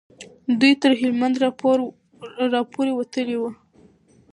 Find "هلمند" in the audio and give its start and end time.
1.01-1.35